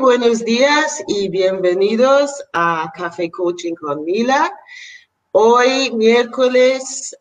[0.00, 4.50] Buenos días y bienvenidos a Café Coaching con Mila.
[5.32, 7.14] Hoy, miércoles,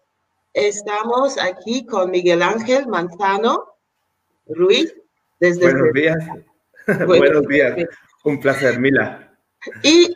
[0.54, 3.66] estamos aquí con Miguel Ángel Manzano
[4.48, 4.96] Ruiz.
[5.42, 6.18] Desde Buenos días.
[7.06, 7.76] Buenos días.
[8.24, 9.30] Un placer, Mila.
[9.84, 10.16] Y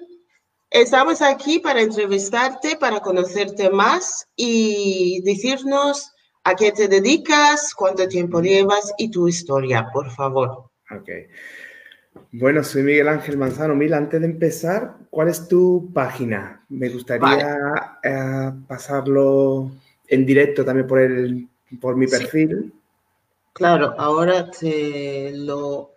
[0.69, 6.13] estamos aquí para entrevistarte, para conocerte más y decirnos
[6.45, 10.69] a qué te dedicas, cuánto tiempo llevas y tu historia, por favor.
[10.91, 11.09] Ok.
[12.31, 13.75] Bueno, soy Miguel Ángel Manzano.
[13.75, 16.63] Mila, antes de empezar, ¿cuál es tu página?
[16.69, 19.71] Me gustaría eh, pasarlo
[20.07, 21.47] en directo también por, el,
[21.79, 22.73] por mi perfil.
[23.53, 25.91] Claro, ahora te lo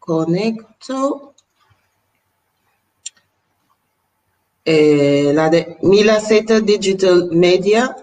[0.00, 1.34] conecto.
[4.64, 7.94] Eh, la de Mila Z Digital Media.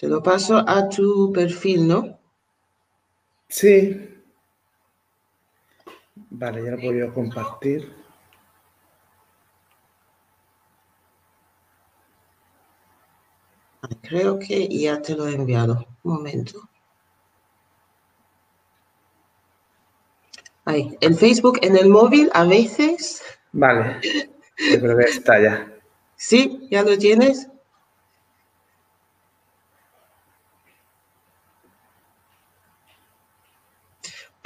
[0.00, 2.18] Te lo paso a tu perfil, ¿no?
[3.48, 4.08] Sí.
[6.30, 7.94] Vale, ya lo puedo compartir.
[14.00, 15.86] Creo que ya te lo he enviado.
[16.02, 16.66] Un momento.
[20.64, 23.22] Ahí, en Facebook, en el móvil, a veces.
[23.52, 24.00] Vale,
[24.72, 25.78] yo creo que está ya.
[26.16, 27.50] Sí, ya lo tienes.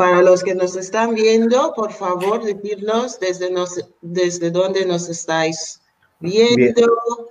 [0.04, 3.48] Para los que nos están viendo, por favor, decirnos desde,
[4.02, 5.80] desde dónde nos estáis
[6.20, 7.30] viendo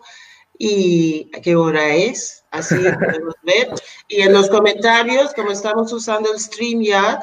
[0.58, 3.68] y a qué hora es, así podemos ver.
[4.08, 7.20] Y en los comentarios, como estamos usando el StreamYard,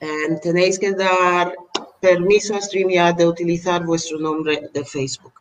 [0.00, 0.08] eh,
[0.40, 1.54] tenéis que dar
[2.00, 5.34] permiso a StreamYard de utilizar vuestro nombre de Facebook.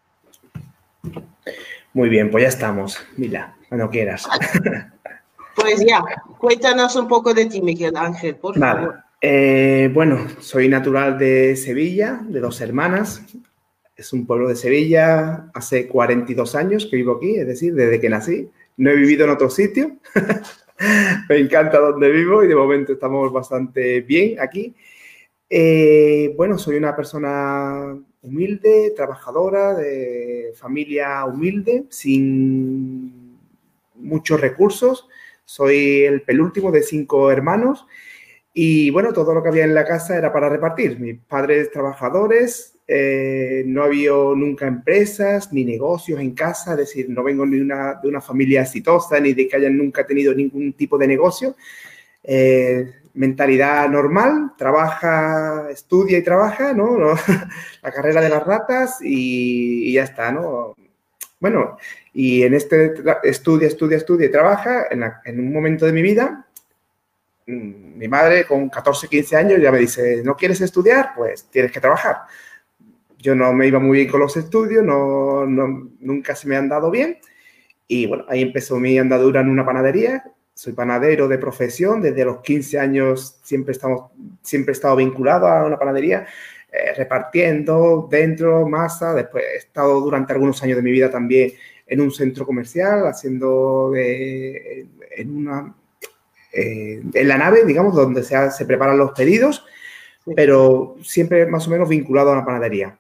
[1.94, 3.00] Muy bien, pues ya estamos.
[3.16, 4.28] Mila, cuando quieras.
[5.60, 6.04] Pues ya,
[6.38, 8.96] cuéntanos un poco de ti, Miguel Ángel, por favor.
[9.22, 13.22] Eh, bueno, soy natural de Sevilla, de dos hermanas.
[13.96, 18.10] Es un pueblo de Sevilla, hace 42 años que vivo aquí, es decir, desde que
[18.10, 18.50] nací.
[18.78, 19.98] No he vivido en otro sitio.
[21.30, 24.74] Me encanta donde vivo y de momento estamos bastante bien aquí.
[25.50, 33.38] Eh, bueno, soy una persona humilde, trabajadora, de familia humilde, sin
[33.96, 35.10] muchos recursos.
[35.50, 37.88] Soy el penúltimo de cinco hermanos
[38.54, 41.00] y bueno, todo lo que había en la casa era para repartir.
[41.00, 47.24] Mis padres trabajadores, eh, no había nunca empresas ni negocios en casa, es decir, no
[47.24, 51.00] vengo ni una, de una familia exitosa ni de que hayan nunca tenido ningún tipo
[51.00, 51.56] de negocio.
[52.24, 52.86] Eh,
[53.16, 56.96] mentalidad normal, trabaja, estudia y trabaja, ¿no?
[57.82, 60.76] La carrera de las ratas y, y ya está, ¿no?
[61.40, 61.78] Bueno,
[62.22, 66.46] y en este estudia, estudia, estudia y trabaja, en, un momento de mi vida,
[67.48, 71.14] mm, mi madre con 14, 15 años ya me dice, ¿no quieres estudiar?
[71.16, 72.24] Pues tienes que trabajar.
[73.20, 76.92] Yo no me iba muy bien con los estudios, no, nunca se me han dado
[76.92, 77.20] bien.
[77.88, 80.26] Y bueno, ahí empezó mi andadura en una panadería.
[80.54, 84.12] Soy panadero de profesión, desde los 15 años siempre, estamos,
[84.44, 86.28] siempre he estado vinculado a una panadería.
[86.70, 89.14] Eh, repartiendo dentro masa.
[89.14, 91.54] Después he estado durante algunos años de mi vida también
[91.90, 95.76] en un centro comercial, haciendo en una
[96.52, 99.64] eh, en la nave, digamos, donde se, se preparan los pedidos,
[100.36, 102.98] pero siempre más o menos vinculado a la panadería.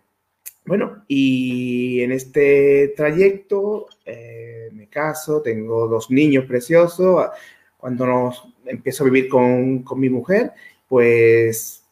[0.65, 7.29] Bueno, y en este trayecto eh, me caso, tengo dos niños preciosos.
[7.77, 10.51] Cuando nos empiezo a vivir con, con mi mujer,
[10.87, 11.83] pues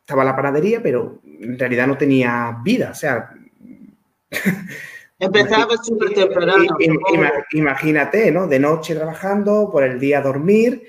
[0.00, 3.34] estaba la panadería, pero en realidad no tenía vida, o sea...
[5.18, 6.54] Empezaba súper temprano.
[7.52, 8.46] Imagínate, ¿no?
[8.46, 10.84] De noche trabajando, por el día dormir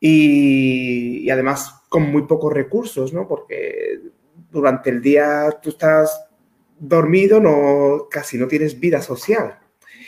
[0.00, 3.28] y, además con muy pocos recursos, ¿no?
[3.28, 4.00] Porque
[4.50, 6.26] durante el día tú estás
[6.78, 9.58] dormido, no, casi no tienes vida social.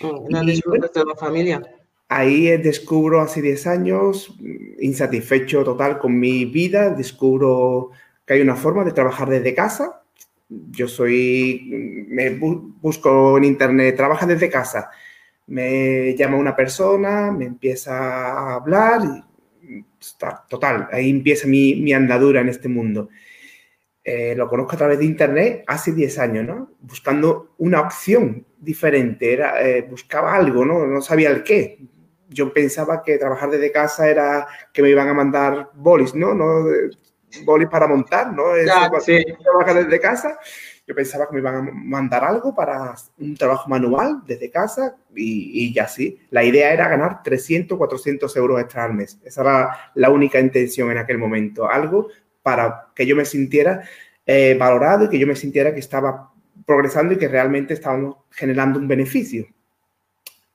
[0.00, 1.62] Mm, no disfrutas de la familia.
[2.08, 4.34] Ahí descubro hace 10 años,
[4.80, 7.90] insatisfecho total con mi vida, descubro
[8.26, 10.02] que hay una forma de trabajar desde casa.
[10.48, 14.90] Yo soy, me busco en internet, trabaja desde casa.
[15.46, 19.84] Me llama una persona, me empieza a hablar y
[20.48, 23.08] total, ahí empieza mi, mi andadura en este mundo.
[24.10, 26.70] Eh, lo conozco a través de internet hace 10 años, ¿no?
[26.80, 30.86] Buscando una opción diferente, era, eh, buscaba algo, ¿no?
[30.86, 31.78] No sabía el qué.
[32.30, 36.34] Yo pensaba que trabajar desde casa era que me iban a mandar bolis, ¿no?
[36.34, 36.64] no
[37.44, 38.44] bolis para montar, ¿no?
[38.64, 39.24] Claro, sí.
[39.42, 40.38] Trabaja desde casa.
[40.86, 45.64] yo pensaba que me iban a mandar algo para un trabajo manual desde casa y,
[45.64, 46.18] y ya sí.
[46.30, 49.18] La idea era ganar 300, 400 euros extra al mes.
[49.24, 51.68] Esa era la única intención en aquel momento.
[51.68, 52.08] Algo
[52.42, 53.82] para que yo me sintiera
[54.24, 56.32] eh, valorado y que yo me sintiera que estaba
[56.66, 59.46] progresando y que realmente estábamos generando un beneficio.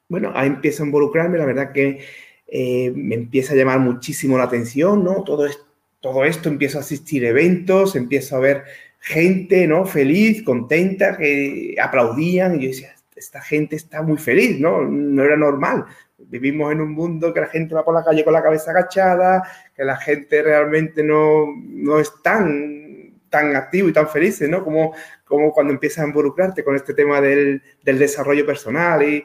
[0.07, 2.05] Bueno, ahí empiezo a involucrarme, la verdad que
[2.47, 5.23] eh, me empieza a llamar muchísimo la atención, ¿no?
[5.23, 5.65] Todo esto,
[6.03, 8.65] todo esto, empiezo a asistir a eventos, empiezo a ver
[8.99, 9.85] gente, ¿no?
[9.85, 14.81] Feliz, contenta, que aplaudían y yo decía, esta gente está muy feliz, ¿no?
[14.81, 15.85] No era normal.
[16.17, 19.43] Vivimos en un mundo que la gente va por la calle con la cabeza agachada,
[19.73, 24.61] que la gente realmente no, no es tan, tan activo y tan feliz, ¿no?
[24.61, 29.03] Como, como cuando empiezas a involucrarte con este tema del, del desarrollo personal.
[29.03, 29.23] Y,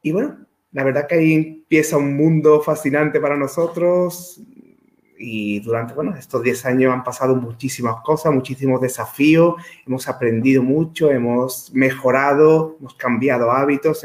[0.00, 4.40] y bueno, la verdad que ahí empieza un mundo fascinante para nosotros
[5.20, 9.54] y durante bueno, estos 10 años han pasado muchísimas cosas, muchísimos desafíos,
[9.86, 14.04] hemos aprendido mucho, hemos mejorado, hemos cambiado hábitos.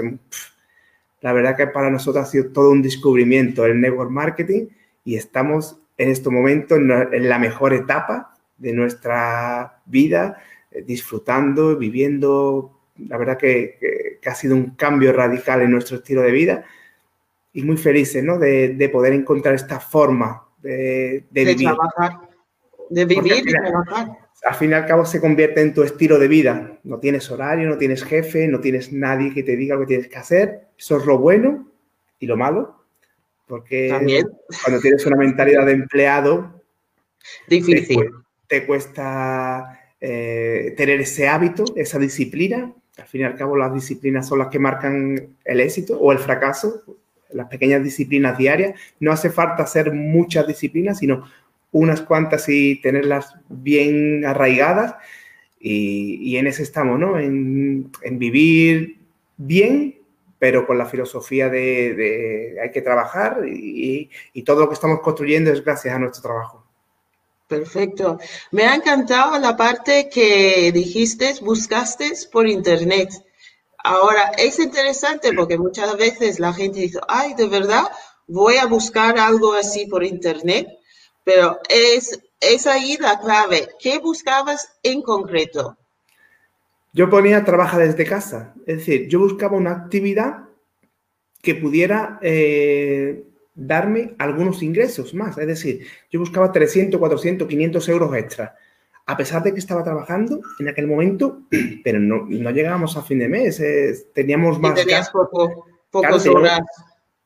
[1.21, 4.67] La verdad que para nosotros ha sido todo un descubrimiento el network marketing
[5.05, 12.77] y estamos en este momento en la mejor etapa de nuestra vida, eh, disfrutando, viviendo.
[12.97, 16.65] La verdad que, que, ha sido un cambio radical en nuestro estilo de vida
[17.53, 18.37] y muy felices ¿no?
[18.37, 21.67] de, de poder encontrar esta forma de, de, vivir.
[21.67, 22.29] Trabajar,
[22.89, 24.07] de vivir y trabajar.
[24.43, 26.79] Al fin y al cabo se convierte en tu estilo de vida.
[26.83, 30.07] No tienes horario, no tienes jefe, no tienes nadie que te diga lo que tienes
[30.07, 30.67] que hacer.
[30.77, 31.67] Eso es lo bueno
[32.19, 32.83] y lo malo.
[33.47, 34.27] Porque También.
[34.63, 36.61] cuando tienes una mentalidad de empleado,
[37.47, 38.11] difícil.
[38.47, 42.73] Te, te cuesta eh, tener ese hábito, esa disciplina.
[42.97, 46.19] Al fin y al cabo, las disciplinas son las que marcan el éxito o el
[46.19, 46.83] fracaso
[47.35, 48.79] las pequeñas disciplinas diarias.
[48.99, 51.25] No hace falta hacer muchas disciplinas, sino
[51.71, 54.95] unas cuantas y tenerlas bien arraigadas.
[55.59, 57.19] Y, en eso estamos, ¿no?
[57.19, 58.99] En, vivir
[59.37, 59.95] bien,
[60.39, 64.99] pero con la filosofía de, de hay que trabajar y, y todo lo que estamos
[65.01, 66.65] construyendo es gracias a nuestro trabajo.
[67.47, 68.19] Perfecto.
[68.51, 73.09] Me ha encantado la parte que dijiste, buscaste por internet.
[73.87, 77.83] Ahora, es interesante porque muchas veces la gente dice, ay, de verdad,
[78.25, 80.67] voy a buscar algo así por internet,
[81.23, 83.69] pero es, es ahí la clave.
[83.79, 85.77] ¿Qué buscabas en concreto?
[86.93, 90.45] Yo ponía trabaja desde casa, es decir, yo buscaba una actividad
[91.43, 93.23] que pudiera eh,
[93.53, 98.55] darme algunos ingresos más, es decir, yo buscaba 300, 400, 500 euros extra
[99.07, 101.43] a pesar de que estaba trabajando en aquel momento,
[101.83, 106.39] pero no, no llegábamos a fin de mes, eh, teníamos más gastos, poco, pocos claro,
[106.39, 106.59] horas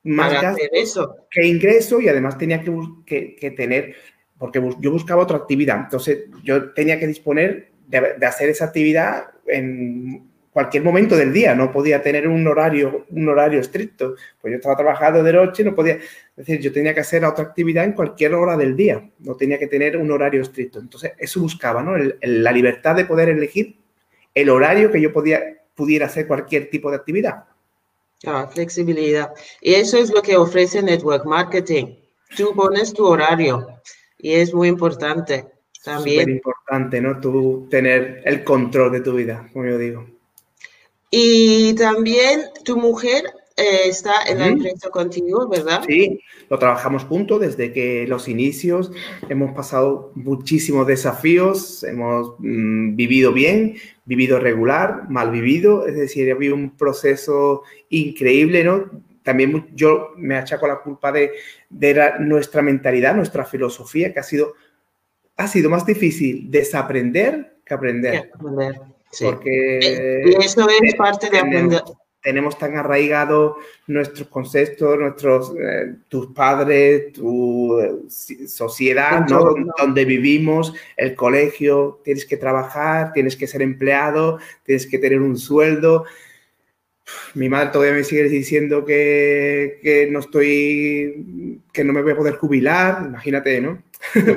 [0.03, 1.15] más gastos eso.
[1.29, 2.71] que ingreso y además tenía que,
[3.05, 3.95] que, que, tener,
[4.37, 9.31] porque yo buscaba otra actividad, entonces yo tenía que disponer de, de hacer esa actividad
[9.45, 14.15] en cualquier momento del día, no podía tener un horario, un horario estricto.
[14.41, 16.01] Pues yo estaba trabajando de noche, no podía, es
[16.35, 19.67] decir, yo tenía que hacer otra actividad en cualquier hora del día, no tenía que
[19.67, 20.79] tener un horario estricto.
[20.79, 21.95] Entonces, eso buscaba, ¿no?
[21.95, 23.77] El, el, la libertad de poder elegir
[24.33, 25.41] el horario que yo podía,
[25.75, 27.45] pudiera hacer cualquier tipo de actividad.
[28.25, 29.31] Ah, flexibilidad.
[29.61, 31.95] Y eso es lo que ofrece Network Marketing.
[32.35, 33.67] Tú pones tu horario
[34.17, 35.45] y es muy importante
[35.83, 36.21] también.
[36.21, 37.19] Súper importante, ¿no?
[37.19, 40.18] Tú tener el control de tu vida, como yo digo.
[41.11, 43.23] Y también tu mujer
[43.59, 45.81] eh, está en la empresa contigo, ¿verdad?
[45.85, 48.91] Sí, lo trabajamos juntos desde que los inicios.
[49.27, 53.75] Hemos pasado muchísimos desafíos, hemos mm, vivido bien,
[54.05, 58.89] vivido regular, mal vivido, es decir, ha habido un proceso increíble, ¿no?
[59.23, 61.31] También yo me achaco la culpa de,
[61.69, 64.53] de la, nuestra mentalidad, nuestra filosofía, que ha sido,
[65.35, 68.11] ha sido más difícil desaprender que aprender.
[68.13, 68.98] Que aprender.
[69.11, 69.25] Sí.
[69.25, 71.81] Porque y eso es parte de aprender.
[71.81, 73.55] Tenemos, tenemos tan arraigados
[73.87, 77.93] nuestros conceptos, nuestros, eh, tus padres, tu eh,
[78.47, 79.39] sociedad, ¿no?
[79.39, 85.21] Donde, donde vivimos, el colegio, tienes que trabajar, tienes que ser empleado, tienes que tener
[85.21, 86.05] un sueldo.
[87.33, 92.17] Mi madre todavía me sigue diciendo que, que no estoy, que no me voy a
[92.17, 93.81] poder jubilar, imagínate, ¿no?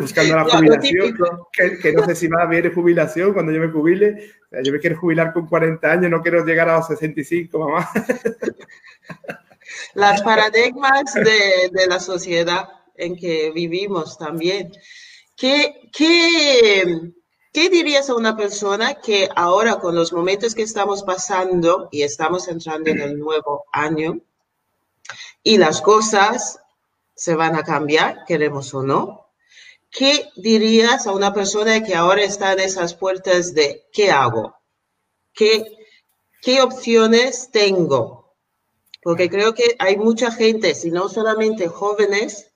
[0.00, 1.16] Buscando la jubilación,
[1.52, 4.32] que, que, no sé si va a haber jubilación cuando yo me jubile.
[4.46, 7.58] O sea, yo me quiero jubilar con 40 años, no quiero llegar a los 65,
[7.58, 7.88] mamá.
[9.94, 14.72] Las paradigmas de, de la sociedad en que vivimos también.
[15.36, 17.12] ¿Qué, qué,
[17.52, 22.48] ¿Qué dirías a una persona que ahora con los momentos que estamos pasando y estamos
[22.48, 24.20] entrando en el nuevo año
[25.42, 26.60] y las cosas
[27.14, 29.21] se van a cambiar, queremos o no?
[29.92, 34.56] ¿Qué dirías a una persona que ahora está en esas puertas de qué hago?
[35.34, 35.64] ¿Qué,
[36.40, 38.34] qué opciones tengo?
[39.02, 42.48] Porque creo que hay mucha gente, si no solamente jóvenes,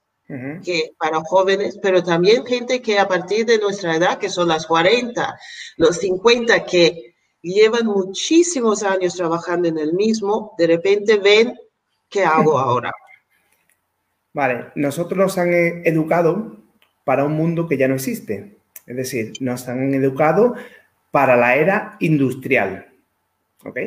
[0.65, 4.67] que para jóvenes, pero también gente que a partir de nuestra edad, que son las
[4.67, 5.39] 40,
[5.77, 11.57] los 50, que llevan muchísimos años trabajando en el mismo, de repente ven,
[12.09, 12.93] ¿qué hago ahora?
[14.33, 16.66] Vale, nosotros nos han eh, educado
[17.07, 18.57] para un mundo que ya no existe.
[18.85, 20.57] Es decir, nos han educado
[21.13, 22.89] para la era industrial.
[23.65, 23.79] ¿Ok?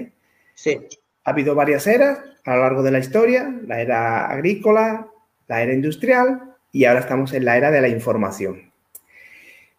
[0.53, 0.79] Sí.
[1.25, 5.07] Ha habido varias eras a lo largo de la historia, la era agrícola,
[5.49, 8.71] la era industrial y ahora estamos en la era de la información.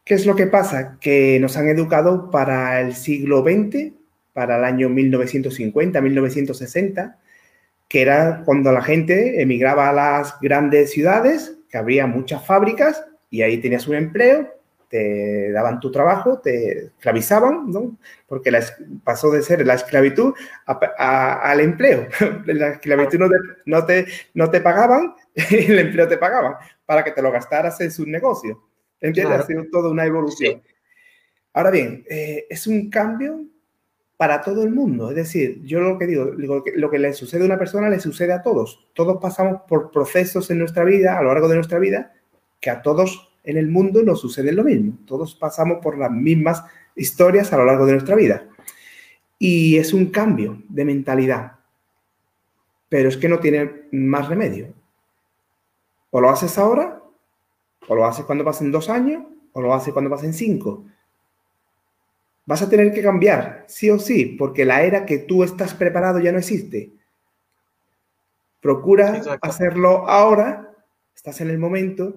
[0.04, 0.98] ¿Qué es lo que pasa?
[1.00, 3.94] Que nos han educado para el siglo XX,
[4.34, 7.18] para el año 1950, 1960,
[7.88, 13.42] que era cuando la gente emigraba a las grandes ciudades, que había muchas fábricas y
[13.42, 14.60] ahí tenías un empleo,
[14.90, 17.96] te daban tu trabajo, te esclavizaban, ¿no?
[18.26, 18.52] Porque
[19.04, 20.34] pasó de ser la esclavitud
[20.66, 22.08] al empleo.
[22.46, 23.20] La esclavitud
[23.66, 27.92] no te, no te, pagaban, el empleo te pagaban para que te lo gastaras en
[27.92, 28.58] sus negocios.
[29.00, 29.38] ¿Entiendes?
[29.38, 30.60] Ha sido toda una evolución.
[31.52, 33.44] Ahora bien, eh, es un cambio
[34.16, 35.10] para todo el mundo.
[35.10, 38.32] Es decir, yo lo que digo, lo que le sucede a una persona le sucede
[38.32, 38.90] a todos.
[38.92, 42.12] Todos pasamos por procesos en nuestra vida, a lo largo de nuestra vida,
[42.60, 44.98] que a todos en el mundo nos sucede lo mismo.
[45.06, 46.62] Todos pasamos por las mismas
[46.94, 48.46] historias a lo largo de nuestra vida.
[49.38, 51.52] Y es un cambio de mentalidad.
[52.88, 54.74] Pero es que no tiene más remedio.
[56.10, 57.02] O lo haces ahora,
[57.88, 60.84] o lo haces cuando pasen dos años, o lo haces cuando pasen cinco.
[62.44, 66.18] Vas a tener que cambiar, sí o sí, porque la era que tú estás preparado
[66.18, 66.92] ya no existe.
[68.60, 70.74] Procura hacerlo ahora,
[71.14, 72.16] estás en el momento,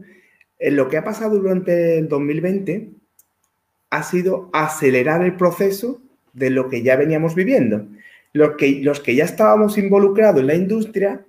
[0.59, 2.91] lo que ha pasado durante el 2020
[3.89, 6.01] ha sido acelerar el proceso
[6.33, 7.85] de lo que ya veníamos viviendo.
[8.33, 11.25] Los que, los que ya estábamos involucrados en la industria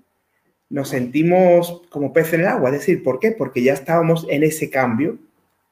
[0.70, 2.70] nos sentimos como pez en el agua.
[2.70, 3.32] Es decir, ¿por qué?
[3.32, 5.18] Porque ya estábamos en ese cambio,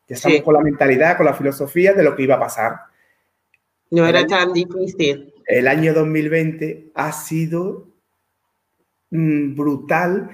[0.06, 2.76] ya estábamos con la mentalidad, con la filosofía de lo que iba a pasar.
[3.90, 5.32] No era tan difícil.
[5.47, 7.88] El año 2020 ha sido
[9.11, 10.30] mm, brutal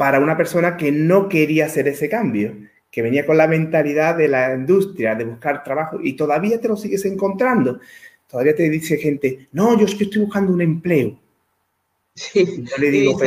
[0.00, 2.56] para una persona que no quería hacer ese cambio,
[2.90, 6.76] que venía con la mentalidad de la industria, de buscar trabajo, y todavía te lo
[6.78, 7.80] sigues encontrando.
[8.26, 11.20] Todavía te dice gente, no, yo es que estoy buscando un empleo.
[12.14, 13.18] Sí, yo le digo,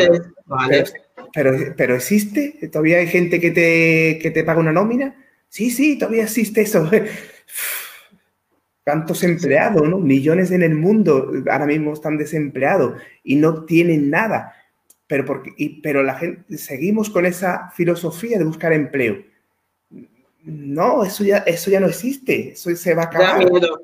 [1.32, 5.16] pero, pero, existe, todavía hay gente que te, que te paga una nómina.
[5.50, 6.90] Sí, sí, todavía existe eso.
[8.84, 10.00] Tantos empleados, ¿no?
[10.00, 14.56] Millones en el mundo ahora mismo están desempleados y no tienen nada
[15.14, 15.52] pero, porque,
[15.84, 19.24] pero la gente, seguimos con esa filosofía de buscar empleo.
[20.42, 23.44] No, eso ya, eso ya no existe, eso se va a acabar.
[23.44, 23.80] Da miedo,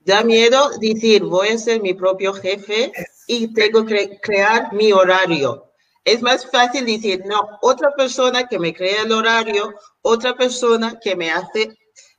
[0.00, 2.92] da miedo decir, voy a ser mi propio jefe
[3.26, 5.72] y tengo que crear mi horario.
[6.04, 11.16] Es más fácil decir, no, otra persona que me crea el horario, otra persona que
[11.16, 11.70] me hace,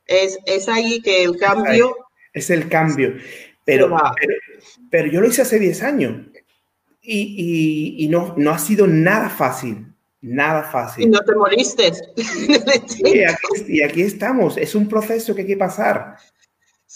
[0.07, 1.95] es, es ahí que el cambio...
[2.33, 3.13] Es el cambio.
[3.63, 4.33] Pero, pero,
[4.89, 6.34] pero, yo lo hice hace 10 años
[7.05, 9.87] y, no, no ha sido nada fácil,
[10.21, 11.05] nada fácil.
[11.05, 11.91] Y no te moriste.
[13.67, 16.17] y, aquí, estamos, es un proceso que hay que pasar.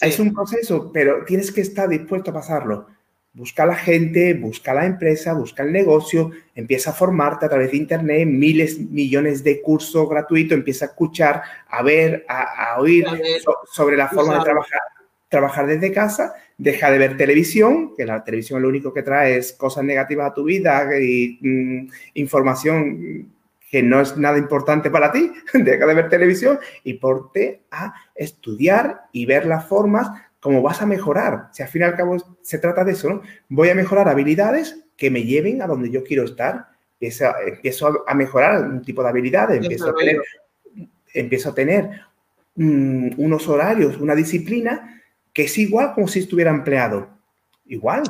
[0.01, 2.87] Es un proceso, pero tienes que estar dispuesto a pasarlo.
[3.33, 7.77] Busca la gente, busca la empresa, busca el negocio, empieza a formarte a través de
[7.77, 13.05] Internet, miles, millones de cursos gratuitos, empieza a escuchar, a ver, a, oír
[13.71, 14.81] sobre la forma de trabajar
[15.29, 19.53] trabajar desde casa, deja de ver televisión, que la televisión lo único que trae es
[19.53, 23.31] cosas negativas a tu vida y mm, información
[23.69, 29.03] que no es nada importante para ti, deja de ver televisión y porte a estudiar
[29.11, 30.09] y ver las formas
[30.39, 31.49] como vas a mejorar.
[31.51, 33.21] Si al fin y al cabo se trata de eso, ¿no?
[33.49, 36.69] Voy a mejorar habilidades que me lleven a donde yo quiero estar.
[36.99, 40.21] Empiezo, a mejorar un tipo de habilidades, empiezo a tener,
[41.13, 42.01] empiezo a tener
[42.55, 44.98] mm, unos horarios, una disciplina
[45.33, 47.09] que es igual como si estuviera empleado.
[47.65, 48.03] Igual,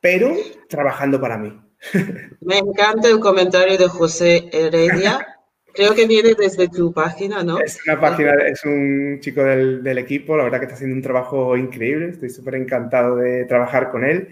[0.00, 0.34] pero
[0.68, 1.58] trabajando para mí.
[2.40, 5.26] Me encanta el comentario de José Heredia.
[5.74, 7.60] Creo que viene desde tu página, ¿no?
[7.60, 11.56] Es una página, es un chico del, equipo, la verdad que está haciendo un trabajo
[11.56, 14.28] increíble, estoy súper encantado de trabajar con él.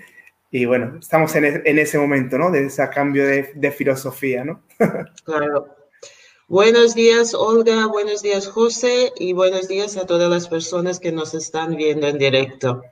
[0.50, 2.50] Y bueno, estamos en, e, ese momento, ¿no?
[2.50, 4.62] De ese cambio de, de filosofía, ¿no?
[5.24, 5.75] claro.
[6.48, 7.88] Buenos días, Olga.
[7.88, 9.12] Buenos días, José.
[9.16, 12.82] Y buenos días a todas las personas que nos están viendo en directo.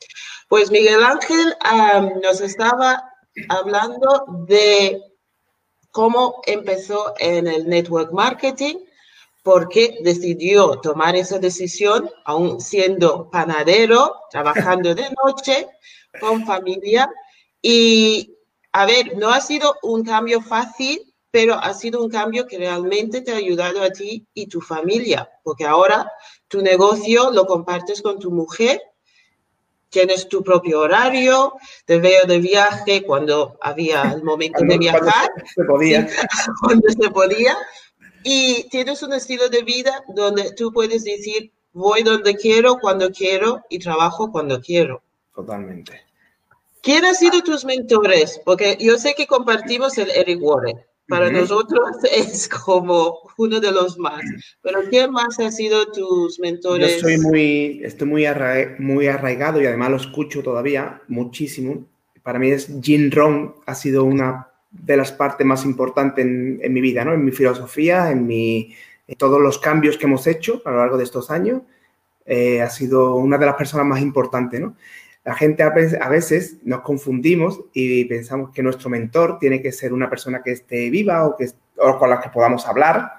[0.48, 1.54] Pues Miguel Ángel
[2.20, 3.04] nos estaba
[3.48, 5.00] hablando de
[5.92, 8.74] cómo empezó en el network marketing,
[9.44, 15.68] por qué decidió tomar esa decisión, aún siendo panadero, trabajando de noche,
[16.18, 17.08] con familia.
[17.62, 18.36] Y,
[18.72, 23.20] a ver, no ha sido un cambio fácil, pero ha sido un cambio que realmente
[23.20, 26.08] te ha ayudado a ti y tu familia, porque ahora
[26.46, 28.80] tu negocio lo compartes con tu mujer,
[29.88, 31.54] tienes tu propio horario,
[31.86, 36.06] te veo de viaje cuando había el momento de viajar, se podía.
[36.62, 37.56] cuando se podía,
[38.22, 43.64] y tienes un estilo de vida donde tú puedes decir, voy donde quiero, cuando quiero
[43.68, 45.02] y trabajo cuando quiero.
[45.34, 46.00] Totalmente.
[46.80, 48.40] ¿Quién ha sido tus mentores?
[48.44, 50.78] Porque yo sé que compartimos el Eric Warren.
[51.08, 54.22] Para nosotros es como uno de los más.
[54.62, 56.96] Pero ¿quién más ha sido tus mentores?
[56.96, 58.26] Yo soy muy, estoy muy,
[58.78, 61.84] muy arraigado y además lo escucho todavía muchísimo.
[62.22, 66.80] Para mí es Jim Rohn, ha sido una de las partes más importantes en, mi
[66.80, 67.12] vida, ¿no?
[67.12, 68.74] En mi filosofía, en, mi,
[69.18, 71.62] todos los cambios que hemos hecho a lo largo de estos años.
[72.26, 74.74] Eh, ha sido una de las personas más importantes, ¿no?
[75.24, 80.10] La gente a veces, nos confundimos y pensamos que nuestro mentor tiene que ser una
[80.10, 83.12] persona que esté viva o, que, o con la que podamos hablar.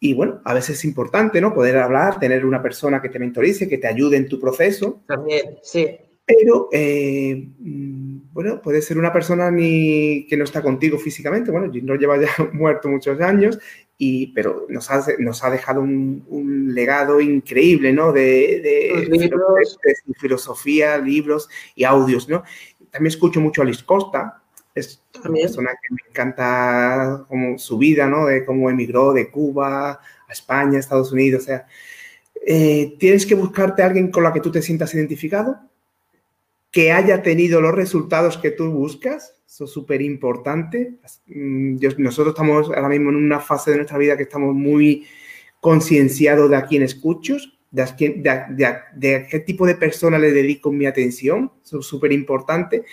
[0.00, 1.52] Y bueno, a veces es importante, ¿no?
[1.52, 5.02] Poder hablar, tener una persona que te mentorice, que te ayude en tu proceso.
[5.06, 5.98] También, sí.
[6.24, 11.50] Pero, eh, mm, bueno, puede ser una persona ni que no está contigo físicamente.
[11.50, 13.58] Bueno, no lleva ya muerto muchos años,
[13.98, 18.12] y, pero nos ha, nos ha dejado un, legado increíble, ¿no?
[18.12, 22.44] De, de, filosofía, libros y audios, ¿no?
[22.90, 24.40] También escucho mucho a Liz Costa,
[24.74, 28.26] es una persona que me encanta como su vida, ¿no?
[28.26, 31.66] De cómo emigró de Cuba a España, Estados Unidos, o sea,
[32.46, 35.58] eh, tienes que buscarte a alguien con la que tú te sientas identificado
[36.70, 40.94] que haya tenido los resultados que tú buscas, eso es súper importante.
[41.26, 45.06] Mm, nosotros estamos ahora mismo en una fase de nuestra vida que estamos muy
[45.60, 47.36] concienciados de a quién escucho,
[47.70, 52.84] de, qué tipo de persona le dedico mi atención, eso es súper importante,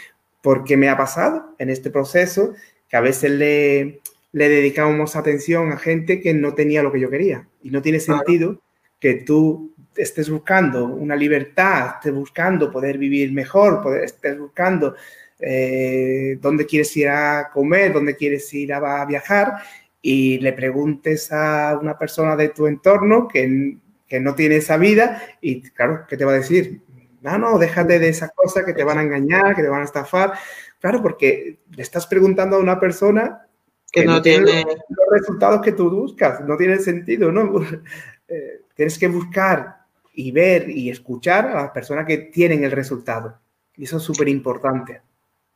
[0.42, 2.54] porque me ha pasado en este proceso
[2.88, 7.10] que a veces le, le dedicamos atención a gente que no tenía lo que yo
[7.10, 7.48] quería.
[7.64, 8.62] Y no tiene sentido
[9.00, 14.96] que tú estés buscando una libertad, estés buscando poder vivir mejor, poder, estés buscando
[15.40, 19.56] eh, dónde quieres ir a comer, dónde quieres ir a, viajar
[20.02, 25.22] y le preguntes a una persona de tu entorno que, que no tiene esa vida
[25.42, 26.82] y claro, ¿qué te va a decir?
[27.22, 29.86] No, no, déjate de esas cosas que te van a engañar, que te van a
[29.86, 30.34] estafar.
[30.80, 33.48] Claro, porque le estás preguntando a una persona
[33.92, 37.52] que, no, tiene los resultados que tú buscas, no tiene sentido, ¿no?
[38.28, 43.40] Eh, tienes que buscar y ver y escuchar a las personas que tienen el resultado.
[43.76, 45.04] Y eso es súper importante.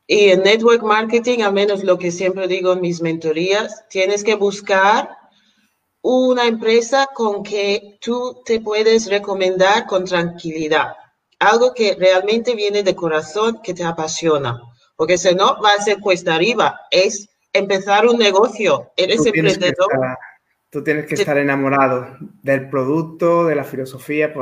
[0.06, 4.34] Y en network marketing, al menos lo que siempre digo en mis mentorías, tienes que
[4.34, 5.10] buscar
[6.02, 10.94] una empresa con que tú te puedes recomendar con tranquilidad.
[11.38, 14.60] Algo que realmente viene de corazón, que te apasiona.
[14.96, 16.80] Porque si no, va a ser cuesta arriba.
[16.90, 18.90] Es empezar un negocio.
[18.96, 19.88] Eres emprendedor
[20.70, 24.32] tú tienes que estar enamorado del producto, de la filosofía,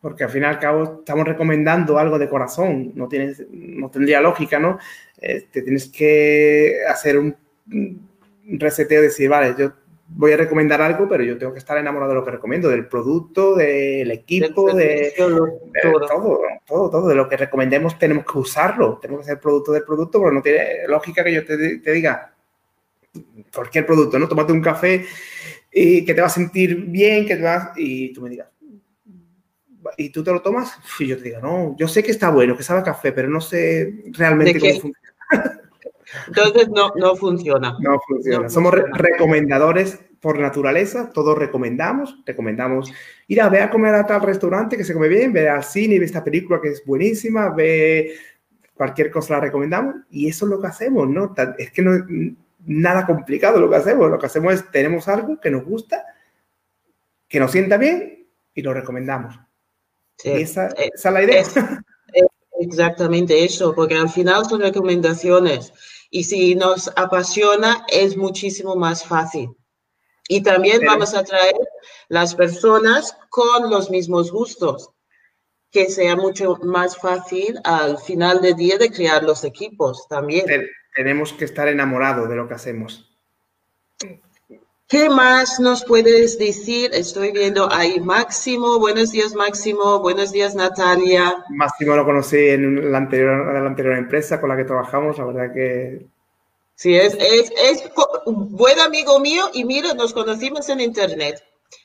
[0.00, 4.20] porque al fin y al cabo estamos recomendando algo de corazón, no, tienes, no tendría
[4.20, 4.78] lógica, ¿no?
[5.20, 7.36] Eh, te tienes que hacer un,
[8.44, 9.72] reseteo de decir, vale, yo
[10.08, 12.86] voy a recomendar algo, pero yo tengo que estar enamorado de lo que recomiendo, del
[12.86, 15.46] producto, del equipo, de, todo,
[16.66, 20.18] todo, todo, de lo que recomendemos tenemos que usarlo, tenemos que ser producto del producto,
[20.18, 22.34] porque no tiene lógica que yo te, te diga
[23.54, 24.26] cualquier producto, ¿no?
[24.26, 25.04] Tómate un café
[25.72, 28.49] y que te va a sentir bien, que te vas, y tú me digas,
[29.96, 30.78] ¿y tú te lo tomas?
[30.98, 33.28] Y yo te digo, no, yo sé que está bueno, que sabe a café, pero
[33.28, 35.12] no sé realmente cómo funciona.
[36.26, 37.76] Entonces no, no funciona.
[37.80, 38.48] No funciona.
[38.48, 42.92] Somos recomendadores por naturaleza, todos recomendamos, recomendamos
[43.28, 45.94] ir a ver a comer a tal restaurante que se come bien, ver al cine
[45.94, 48.14] ver esta película que es buenísima, ve
[48.74, 51.34] cualquier cosa la recomendamos y eso es lo que hacemos, ¿no?
[51.58, 51.92] Es que no,
[52.66, 54.10] nada complicado lo que hacemos.
[54.10, 56.04] Lo que hacemos es, tenemos algo que nos gusta,
[57.28, 59.38] que nos sienta bien y lo recomendamos.
[60.24, 61.44] Esa, eh, esa, es la idea.
[62.60, 65.72] exactamente eso, porque al final son recomendaciones
[66.10, 69.50] y si nos apasiona es muchísimo más fácil.
[70.28, 71.56] Y también vamos a traer
[72.08, 74.90] las personas con los mismos gustos,
[75.72, 80.44] que sea mucho más fácil al final del día de crear los equipos también
[80.94, 83.09] tenemos que estar enamorados de lo que hacemos.
[84.90, 86.90] ¿Qué más nos puedes decir?
[86.92, 88.80] Estoy viendo ahí Máximo.
[88.80, 90.00] Buenos días, Máximo.
[90.00, 91.44] Buenos días, Natalia.
[91.48, 95.16] Máximo lo conocí en la anterior, la anterior empresa con la que trabajamos.
[95.16, 96.06] La verdad que.
[96.74, 97.88] Sí, es, es, es
[98.26, 101.40] buen amigo mío y mira, nos conocimos en Internet.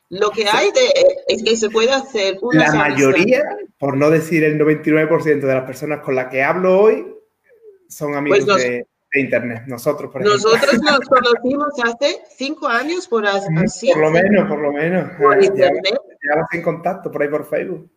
[0.10, 0.92] Lo que hay de,
[1.28, 2.72] es que se puede hacer una...
[2.72, 3.44] La mayoría,
[3.78, 7.06] por no decir el 99% de las personas con las que hablo hoy,
[7.88, 8.88] son amigos pues de,
[9.20, 9.64] Internet.
[9.68, 10.42] Nosotros, por ejemplo.
[10.42, 13.92] Nosotros nos conocimos hace cinco años por así.
[13.92, 15.12] Por lo menos, por lo menos.
[15.18, 15.98] Por Internet.
[16.52, 17.90] en contacto por ahí por Facebook.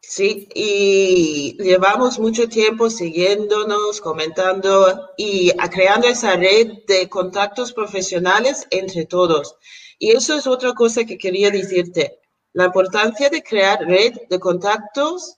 [0.00, 9.06] Sí, y llevamos mucho tiempo siguiéndonos, comentando y creando esa red de contactos profesionales entre
[9.06, 9.56] todos.
[9.98, 12.20] Y eso es otra cosa que quería decirte,
[12.52, 15.35] la importancia de crear red de contactos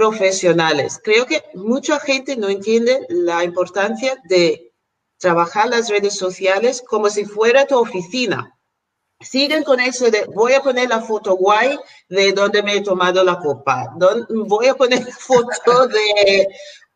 [0.00, 0.98] profesionales.
[1.04, 4.72] Creo que mucha gente no entiende la importancia de
[5.18, 8.56] trabajar las redes sociales como si fuera tu oficina
[9.20, 13.22] siguen con eso de voy a poner la foto guay de donde me he tomado
[13.22, 13.94] la copa,
[14.30, 16.48] voy a poner foto de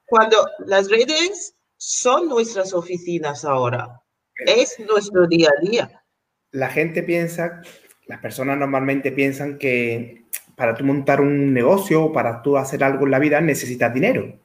[0.07, 4.01] cuando las redes son nuestras oficinas ahora,
[4.47, 6.05] es nuestro día a día.
[6.53, 7.61] La gente piensa,
[8.07, 10.24] las personas normalmente piensan que
[10.57, 14.39] para tú montar un negocio o para tú hacer algo en la vida necesitas dinero.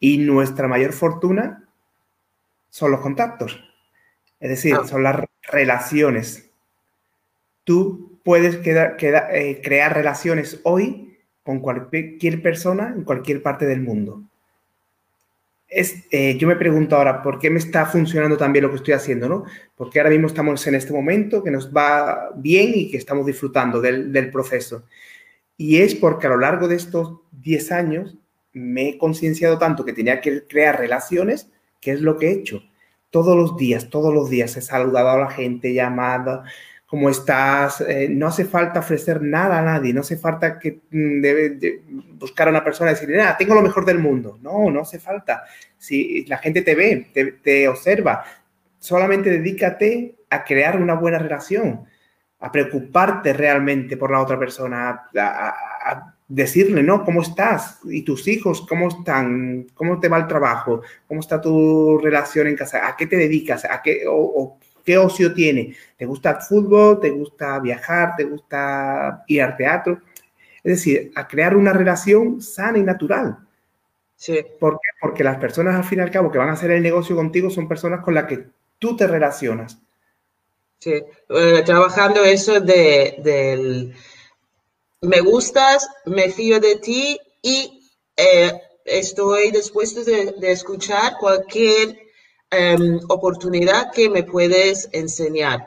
[0.00, 1.64] Y nuestra mayor fortuna
[2.70, 3.62] son los contactos.
[4.40, 4.86] Es decir, ah.
[4.86, 6.50] son las relaciones.
[7.64, 14.22] Tú puedes eh, crear relaciones hoy con cualquier persona en cualquier parte del mundo.
[15.68, 18.76] Es, eh, yo me pregunto ahora, ¿por qué me está funcionando tan bien lo que
[18.76, 19.28] estoy haciendo?
[19.28, 19.44] ¿no?
[19.74, 23.80] Porque ahora mismo estamos en este momento que nos va bien y que estamos disfrutando
[23.80, 24.84] del, del proceso.
[25.56, 28.16] Y es porque a lo largo de estos 10 años
[28.52, 31.50] me he concienciado tanto que tenía que crear relaciones,
[31.80, 32.62] que es lo que he hecho
[33.14, 36.42] todos los días, todos los días he saludado a la gente, llamado,
[36.94, 37.80] ¿cómo estás?
[37.80, 41.80] Eh, no hace falta ofrecer nada a nadie, no hace falta que mm, debe
[42.12, 44.38] buscar a una persona y decirle, ah, tengo lo mejor del mundo.
[44.40, 45.42] No, no hace falta.
[45.76, 47.10] Si la gente te ve,
[47.42, 48.24] te, observa,
[48.78, 51.84] solamente dedícate a crear una buena relación,
[52.38, 57.04] a preocuparte realmente por la otra persona, a decirle, ¿no?
[57.04, 57.80] ¿Cómo estás?
[57.86, 59.66] ¿Y tus hijos cómo están?
[59.74, 60.82] ¿Cómo te va el trabajo?
[61.08, 62.86] ¿Cómo está tu relación en casa?
[62.86, 63.64] ¿A qué te dedicas?
[63.64, 65.76] ¿A qué, o, qué ocio tiene?
[65.96, 67.00] ¿Te gusta el fútbol?
[67.00, 68.14] ¿Te gusta viajar?
[68.16, 70.00] ¿Te gusta ir al teatro?
[70.62, 73.38] Es decir, a crear una relación sana y natural.
[74.16, 74.44] Sí.
[74.58, 74.88] ¿Por qué?
[75.00, 77.50] Porque las personas al fin y al cabo que van a hacer el negocio contigo
[77.50, 78.46] son personas con las que
[78.78, 79.78] tú te relacionas.
[80.78, 83.94] Sí, eh, trabajando eso de, del
[85.04, 88.52] me gustas, me fío de ti y eh,
[88.84, 91.96] estoy dispuesto de, escuchar cualquier
[92.56, 95.66] em, oportunidad que me puedes enseñar.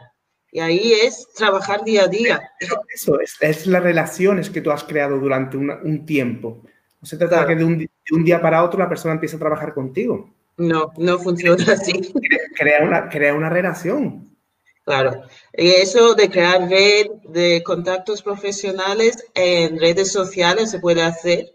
[0.51, 2.51] Y ahí es trabajar día a día.
[2.93, 6.63] Eso es, es las relaciones que tú has creado durante un tiempo.
[7.01, 9.35] No se trata de que de un, de un, día para otro la persona empiece
[9.35, 10.33] a trabajar contigo.
[10.57, 12.13] No, no funciona así.
[12.55, 14.35] Crea una, crea una relación.
[14.83, 15.23] Claro,
[15.53, 21.53] y eso de crear red de contactos profesionales en redes sociales se puede hacer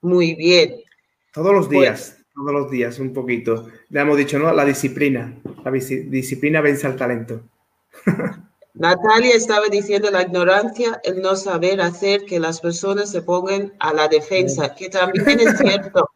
[0.00, 0.82] muy bien.
[1.32, 3.68] Todos los días, pues todos los días, un poquito.
[3.90, 4.52] Le hemos dicho, ¿no?
[4.52, 5.36] La disciplina.
[5.64, 7.42] La disciplina vence al talento.
[8.74, 13.92] Natalia estaba diciendo la ignorancia, el no saber hacer que las personas se pongan a
[13.92, 16.08] la defensa, que también es cierto.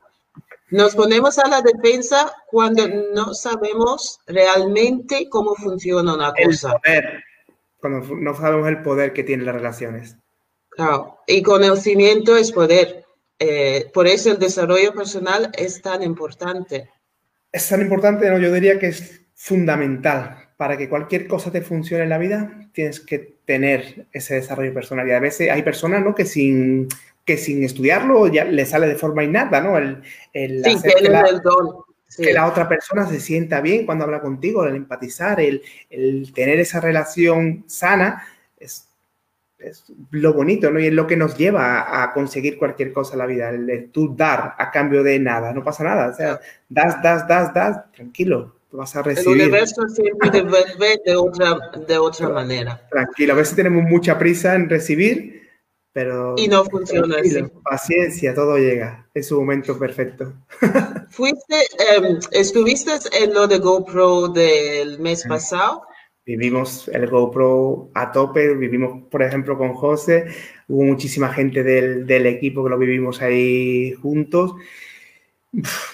[0.70, 6.72] Nos ponemos a la defensa cuando no sabemos realmente cómo funciona una cosa.
[6.82, 7.24] El poder,
[7.78, 10.16] cuando no sabemos el poder que tienen las relaciones.
[10.70, 13.05] Claro, y conocimiento es poder.
[13.38, 16.88] Eh, por eso el desarrollo personal es tan importante.
[17.52, 20.42] Es tan importante, no, yo diría que es fundamental.
[20.56, 25.06] Para que cualquier cosa te funcione en la vida, tienes que tener ese desarrollo personal.
[25.06, 26.14] Y a veces hay personas ¿no?
[26.14, 26.88] que sin
[27.26, 29.76] que sin estudiarlo ya le sale de forma innata, ¿no?
[29.76, 30.00] El,
[30.32, 31.82] el sí, que, la, el don.
[32.16, 36.60] que la otra persona se sienta bien cuando habla contigo, el empatizar, el, el tener
[36.60, 38.24] esa relación sana,
[38.58, 38.88] es,
[39.58, 40.80] es, lo bonito, ¿no?
[40.80, 44.14] Y es lo que nos lleva a, conseguir cualquier cosa en la vida, el, tú
[44.14, 48.56] dar a cambio de nada, no pasa nada, o sea, das, das, das, das, tranquilo,
[48.70, 49.42] vas a recibir.
[49.42, 52.86] El universo siempre devuelve de otra, de otra manera.
[52.90, 55.36] Tranquilo, a veces tenemos mucha prisa en recibir,
[55.92, 57.42] pero y no funciona así.
[57.64, 59.08] Paciencia, todo llega.
[59.14, 60.34] Es su momento perfecto.
[61.10, 61.56] Fuiste,
[61.96, 65.84] em, estuviste en lo de GoPro del mes pasado.
[66.26, 70.26] Vivimos el GoPro a tope, vivimos, por ejemplo, con José,
[70.66, 74.56] hubo muchísima gente del, del equipo que lo vivimos ahí juntos.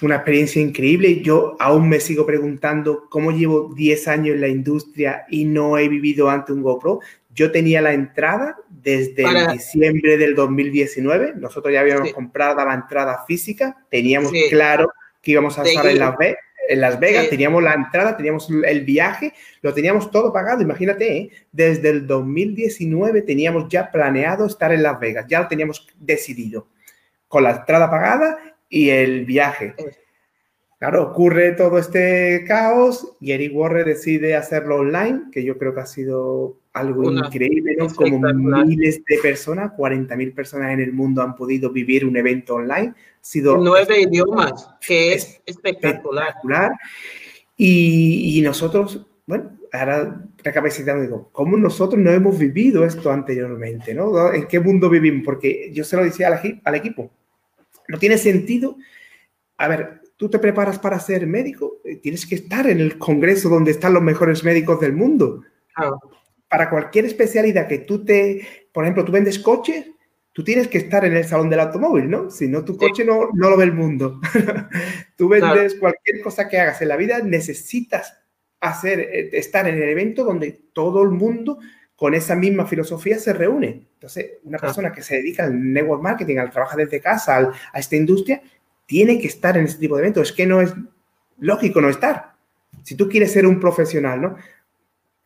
[0.00, 1.20] Una experiencia increíble.
[1.20, 5.88] Yo aún me sigo preguntando cómo llevo 10 años en la industria y no he
[5.88, 7.00] vivido ante un GoPro.
[7.34, 11.34] Yo tenía la entrada desde diciembre del 2019.
[11.36, 14.90] Nosotros ya habíamos comprado la entrada física, teníamos claro
[15.20, 16.36] que íbamos a estar en la B,
[16.68, 21.30] en Las Vegas, teníamos la entrada, teníamos el viaje, lo teníamos todo pagado, imagínate, ¿eh?
[21.50, 26.68] desde el 2019 teníamos ya planeado estar en Las Vegas, ya lo teníamos decidido,
[27.28, 29.74] con la entrada pagada y el viaje.
[30.78, 35.80] Claro, ocurre todo este caos y Eric Warren decide hacerlo online, que yo creo que
[35.80, 37.88] ha sido algo increíble, ¿no?
[37.88, 38.18] Como
[38.64, 42.94] miles de personas, 40.000 personas en el mundo han podido vivir un evento online.
[42.96, 46.72] Ha sido Nueve idiomas, que es espectacular.
[47.56, 53.94] Y, nosotros, bueno, ahora recapacitando, digo, ¿cómo nosotros no hemos vivido esto anteriormente?
[53.94, 54.32] ¿no?
[54.32, 55.22] ¿En qué mundo vivimos?
[55.24, 57.10] Porque yo se lo decía al, al equipo,
[57.88, 58.76] no tiene sentido.
[59.58, 63.48] A ver, tú te preparas para ser médico, eh, tienes que estar en el congreso
[63.48, 65.42] donde están los mejores médicos del mundo.
[66.52, 69.86] Para cualquier especialidad que tú te, por ejemplo, tú vendes coches,
[70.32, 72.30] tú tienes que estar en el salón del automóvil, ¿no?
[72.30, 74.20] Si no, tu coche no, no lo ve el mundo.
[75.16, 78.18] tú vendes cualquier cosa que hagas en la vida, necesitas
[78.60, 81.58] hacer, eh, estar en el evento donde todo el mundo
[81.96, 83.86] con esa misma filosofía se reúne.
[83.94, 87.96] Entonces, una persona que se dedica al network marketing, al trabajar desde casa, a esta
[87.96, 88.42] industria,
[88.84, 90.28] tiene que estar en este tipo de eventos.
[90.28, 90.74] Es que no es
[91.38, 92.34] lógico no estar.
[92.82, 94.36] Si tú quieres ser un profesional, ¿no?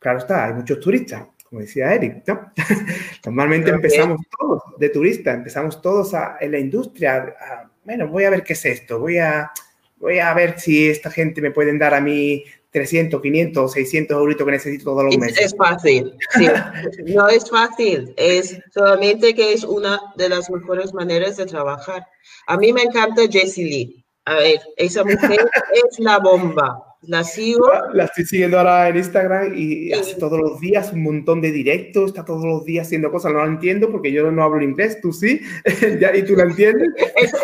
[0.07, 2.53] Claro está, hay muchos turistas, como decía Eric, ¿no?
[3.27, 7.35] Normalmente empezamos todos de turista, empezamos todos en la industria.
[7.83, 9.51] bueno, voy a ver qué es esto, voy a,
[9.97, 14.37] voy a ver si esta gente me pueden dar a mí 300, 500, 600 euros
[14.37, 15.47] que necesito todos los meses.
[15.47, 16.47] Es, fácil, sí.
[17.13, 22.07] no es fácil, es solamente que es una de las mejores maneras de trabajar.
[22.47, 24.07] A mí me encanta Jessie Lee.
[24.25, 25.51] A ver, esa mujer
[25.91, 26.96] es la bomba.
[27.07, 27.71] La sigo.
[27.93, 32.11] La, estoy siguiendo ahora en Instagram y hace todos los días un montón de directos,
[32.11, 33.33] está todos los días haciendo cosas.
[33.33, 35.41] No la entiendo porque yo no hablo inglés, tú sí,
[36.15, 36.89] y tú la entiendes.
[37.17, 37.37] Eso,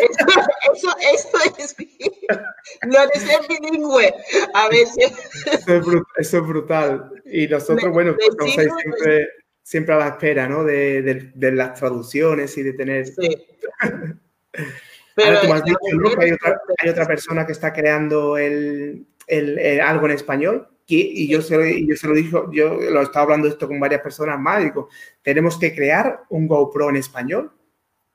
[0.73, 1.75] eso, eso, es.
[2.87, 4.13] No de ser bilingüe.
[4.53, 5.13] A veces.
[6.17, 7.11] Eso es, brutal.
[7.25, 9.29] Y nosotros, bueno, pues, siempre,
[9.61, 10.63] siempre a la espera, ¿no?
[10.63, 13.07] De, de, de, las traducciones y de tener.
[13.07, 13.45] Sí.
[15.15, 21.57] Pero hay, otra, persona que está creando el, el, algo en español y yo se,
[21.57, 24.89] lo, yo se lo dijo, yo lo estaba hablando esto con varias personas más, digo,
[25.21, 27.51] tenemos que crear un GoPro en español.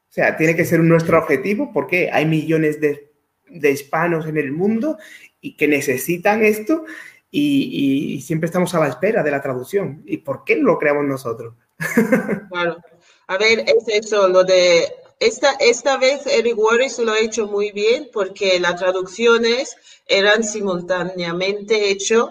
[0.09, 3.11] O sea, tiene que ser nuestro objetivo porque hay millones de,
[3.51, 4.99] hispanos en el mundo
[5.41, 6.85] y que necesitan esto
[7.31, 10.03] y, y, siempre estamos a la espera de la traducción.
[10.07, 11.55] ¿Y por qué no lo creamos nosotros?
[12.51, 12.79] Claro.
[13.27, 14.87] A ver, es eso, lo de
[15.21, 19.77] esta, esta vez Eric Warris lo ha hecho muy bien porque las traducciones
[20.07, 22.27] eran simultáneamente hechas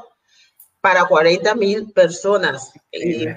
[0.82, 2.72] para 40 mil personas.
[2.92, 3.28] Y,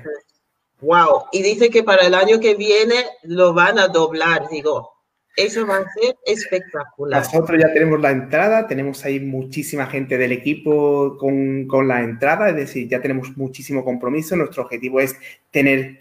[0.81, 1.25] wow.
[1.33, 4.49] Y dice que para el año que viene lo van a doblar.
[4.49, 4.93] Digo,
[5.37, 7.25] eso va a ser espectacular.
[7.25, 12.51] Nosotros ya tenemos la entrada, tenemos ahí muchísima gente del equipo con, con la entrada,
[12.51, 14.37] es decir, ya tenemos muchísimo compromiso.
[14.37, 15.17] Nuestro objetivo es
[15.51, 15.99] tener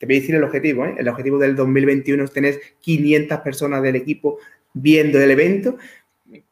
[0.00, 0.94] te voy a decir el objetivo, ¿eh?
[0.96, 4.38] el objetivo del 2021 es tener 500 personas del equipo
[4.72, 5.76] viendo el evento,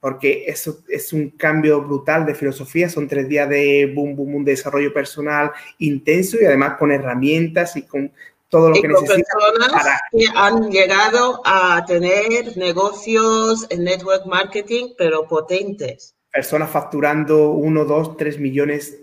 [0.00, 4.44] porque eso es un cambio brutal de filosofía, son tres días de boom, boom, boom,
[4.44, 8.12] de desarrollo personal intenso y además con herramientas y con
[8.50, 9.22] todo lo que necesitan.
[9.48, 16.14] Personas que han llegado a tener negocios en network marketing, pero potentes.
[16.30, 18.98] Personas facturando 1, 2, 3 millones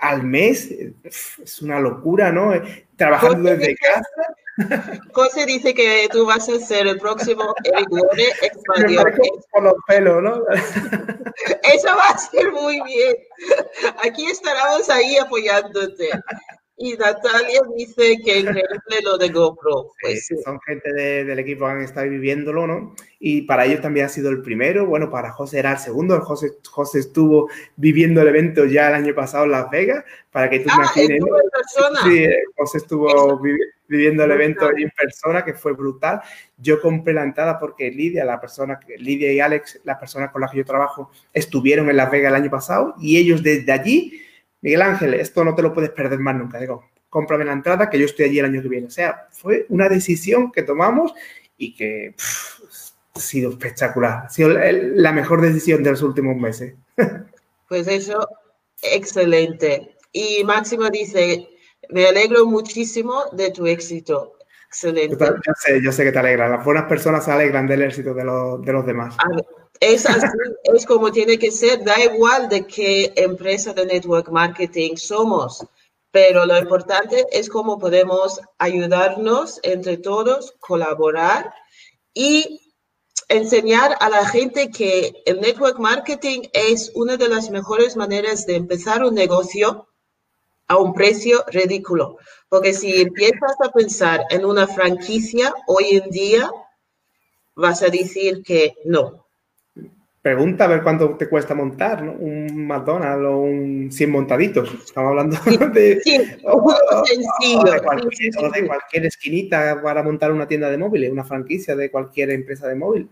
[0.00, 0.70] al mes,
[1.04, 2.52] es una locura, ¿no?
[2.98, 4.34] trabajando desde casa.
[5.12, 7.88] José dice que tú vas a ser el próximo Eric
[8.42, 9.04] expandió.
[9.52, 10.42] Por los pelos, ¿no?
[11.62, 13.16] Eso va a ser muy bien.
[14.04, 16.10] Aquí estaremos ahí apoyándote.
[16.80, 19.92] Y Natalia dice que increíble lo de GoPro.
[20.00, 22.94] Pues Son gente del equipo que han estado viviéndolo, ¿no?
[23.18, 24.86] Y para ellos también ha sido el primero.
[24.86, 26.20] Bueno, para José era el segundo.
[26.20, 30.04] José, José estuvo viviendo el evento ya el año pasado en Las Vegas.
[30.30, 31.20] Para que tú ah, imagines.
[31.20, 32.00] En persona.
[32.04, 33.40] Sí, José estuvo
[33.88, 36.20] viviendo el evento en persona, que fue brutal.
[36.58, 40.52] Yo compré la entrada porque Lidia, la persona, Lidia y Alex, las personas con las
[40.52, 44.27] que yo trabajo, estuvieron en Las Vegas el año pasado y ellos desde allí
[44.60, 46.58] Miguel Ángel, esto no te lo puedes perder más nunca.
[46.58, 48.86] Digo, cómprame la entrada que yo estoy allí el año que viene.
[48.86, 51.14] O sea, fue una decisión que tomamos
[51.56, 52.14] y que
[53.14, 54.26] ha sido espectacular.
[54.26, 56.74] Ha sido la mejor decisión de los últimos meses.
[57.68, 58.26] Pues eso,
[58.80, 59.94] excelente.
[60.10, 61.50] Y Máximo dice,
[61.90, 64.38] me alegro muchísimo de tu éxito.
[64.68, 65.16] Excelente.
[65.18, 66.48] Yo sé, yo sé que te alegra.
[66.48, 69.16] Las buenas personas se alegran del éxito de, los, de los demás.
[69.80, 70.26] Es así,
[70.64, 75.64] es como tiene que ser, da igual de qué empresa de network marketing somos,
[76.10, 81.54] pero lo importante es cómo podemos ayudarnos entre todos, colaborar
[82.12, 82.72] y
[83.28, 88.56] enseñar a la gente que el network marketing es una de las mejores maneras de
[88.56, 89.88] empezar un negocio
[90.66, 92.16] a un precio ridículo.
[92.48, 96.50] Porque si empiezas a pensar en una franquicia hoy en día,
[97.54, 99.27] vas a decir que no.
[100.20, 102.12] Pregunta a ver cuánto te cuesta montar, ¿no?
[102.12, 104.74] Un McDonald's o un 100 montaditos.
[104.84, 105.36] Estamos hablando
[105.72, 106.16] de, sí,
[107.04, 111.90] sencillo, de, cualquier, de cualquier esquinita para montar una tienda de móviles, una franquicia de
[111.90, 113.08] cualquier empresa de móvil.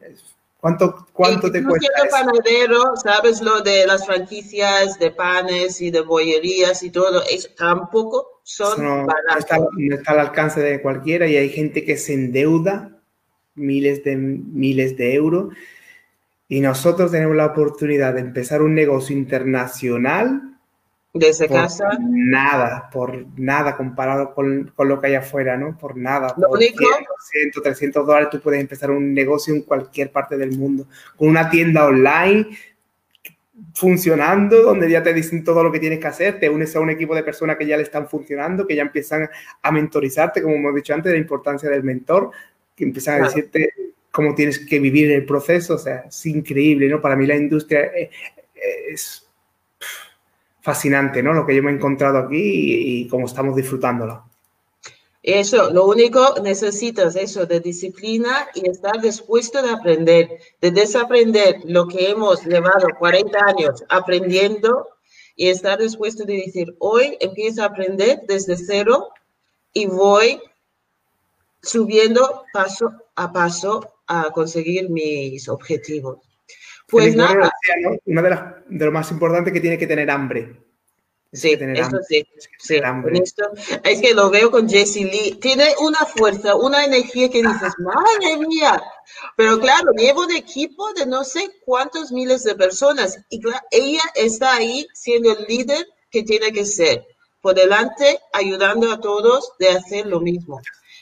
[0.59, 1.87] ¿Cuánto, cuánto te cuesta?
[1.95, 7.51] Siendo panadero, sabes lo de las franquicias de panes y de bollerías y todo, eso
[7.57, 9.07] tampoco son no,
[9.39, 13.01] está, no está al alcance de cualquiera y hay gente que se endeuda
[13.55, 15.55] miles de miles de euros
[16.49, 20.57] y nosotros tenemos la oportunidad de empezar un negocio internacional
[21.19, 21.89] desde casa.
[22.01, 25.77] Nada, por nada comparado con, lo que hay afuera, ¿no?
[25.77, 26.35] Por nada.
[26.37, 26.85] Lo por único.
[27.31, 30.87] 100, 300 dólares tú puedes empezar un negocio en cualquier parte del mundo.
[31.17, 32.47] Con una tienda online
[33.75, 36.91] funcionando, donde ya te dicen todo lo que tienes que hacer, te unes a un
[36.91, 39.29] equipo de personas que ya le están funcionando, que ya empiezan
[39.63, 42.31] a mentorizarte, como hemos dicho antes, de la importancia del mentor,
[42.75, 43.73] que empiezan a decirte
[44.17, 47.03] cómo tienes que vivir el proceso, o sea, es increíble, ¿no?
[47.03, 48.11] Para mí la industria eh,
[48.91, 49.29] es
[50.63, 51.35] fascinante, ¿no?
[51.35, 54.25] Lo que yo me he encontrado aquí y, cómo estamos disfrutándolo.
[55.23, 60.31] Eso, lo único necesitas eso de disciplina y estar dispuesto de aprender,
[60.63, 64.89] de desaprender lo que hemos llevado 40 años aprendiendo
[65.35, 69.09] y estar dispuesto de decir, hoy empiezo a aprender desde cero
[69.75, 70.41] y voy
[71.61, 76.19] subiendo paso a paso a conseguir mis objetivos.
[76.89, 77.51] Pues nada.
[78.05, 80.67] Una de, las, de lo más importante que tiene que tener hambre.
[81.33, 82.27] Sí, eso sí.
[82.59, 82.81] sí.
[83.85, 85.39] es que lo veo con Jessie Lee.
[85.41, 88.83] Tiene una fuerza, una energía que dices, madre mía.
[89.37, 93.41] Pero claro, llevo un equipo de no sé cuántos miles de personas y
[93.71, 97.05] ella está ahí siendo el líder que tiene que ser.
[97.43, 100.61] Por delante, ayudando a todos de hacer lo mismo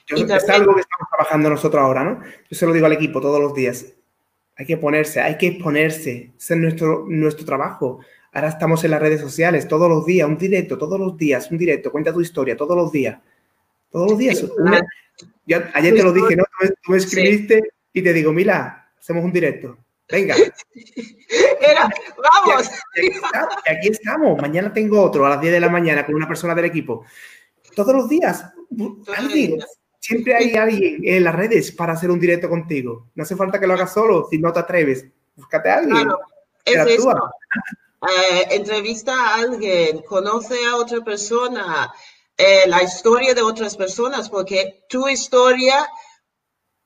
[0.09, 2.21] es algo que estamos trabajando nosotros ahora, ¿no?
[2.23, 3.87] Yo se lo digo al equipo todos los días.
[4.57, 6.33] Hay que ponerse, hay que exponerse.
[6.39, 8.01] Ese es nuestro, nuestro trabajo.
[8.33, 11.59] Ahora estamos en las redes sociales todos los días, un directo, todos los días, un
[11.59, 11.91] directo.
[11.91, 13.19] Cuenta tu historia todos los días.
[13.91, 14.45] Todos los días.
[15.75, 16.45] ayer te lo dije, ¿no?
[16.83, 17.63] Tú me, escribiste
[17.93, 19.79] y te digo, mira, hacemos un directo.
[20.11, 20.35] Venga.
[22.45, 22.71] vamos.
[22.97, 24.41] Y aquí, estamos.
[24.41, 27.05] Mañana tengo otro a las 10 de la mañana con una persona del equipo.
[27.75, 28.45] Todos los días.
[29.17, 29.61] Alguien,
[30.07, 33.09] Siempre hay alguien en las redes para hacer un directo contigo.
[33.15, 35.07] No hace falta que lo hagas solo si no te atreves.
[35.35, 35.97] Búscate a alguien.
[35.97, 36.19] Claro,
[36.63, 37.11] es eso.
[37.11, 41.91] Eh, entrevista a alguien, conoce a otra persona,
[42.37, 45.89] eh, la historia de otras personas, porque tu historia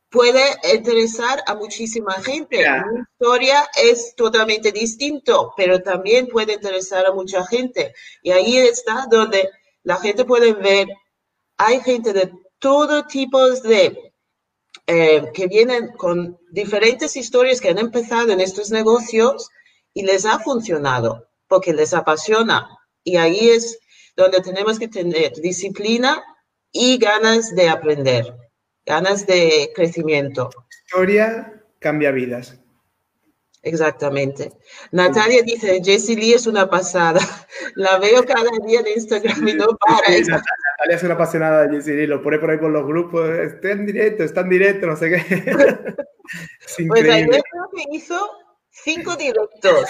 [0.08, 2.64] puede interesar a muchísima gente.
[3.18, 7.92] Tu historia es totalmente distinto, pero también puede interesar a mucha gente.
[8.22, 9.50] Y ahí está donde
[9.82, 10.86] la gente puede ver,
[11.56, 14.12] hay gente de todo tipo de
[14.86, 19.50] eh, que vienen con diferentes historias que han empezado en estos negocios
[19.92, 22.68] y les ha funcionado porque les apasiona.
[23.04, 23.78] Y ahí es
[24.16, 26.22] donde tenemos que tener disciplina
[26.72, 28.34] y ganas de aprender,
[28.86, 30.50] ganas de crecimiento.
[30.86, 32.58] Historia cambia vidas.
[33.62, 34.52] Exactamente.
[34.92, 37.20] Natalia dice, Jessie Lee es una pasada.
[37.74, 40.14] La veo cada día en Instagram y no para.
[40.78, 43.84] Natalia es una apasionada de Lee, lo pone por ahí por los grupos, está en
[43.84, 45.16] directo, está en directo, no sé qué.
[46.86, 48.30] pues ayer creo que hizo
[48.70, 49.88] cinco directos.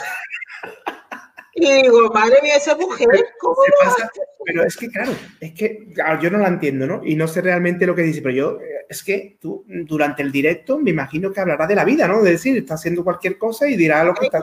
[1.54, 3.06] Y digo, madre mía, esa mujer,
[3.38, 4.10] ¿cómo lo pasa?
[4.46, 5.88] Pero es que, claro, es que
[6.22, 7.02] yo no la entiendo, ¿no?
[7.04, 10.32] Y no sé realmente lo que dice, pero yo, eh, es que tú, durante el
[10.32, 12.22] directo, me imagino que hablará de la vida, ¿no?
[12.22, 14.40] De decir, está haciendo cualquier cosa y dirá lo que está.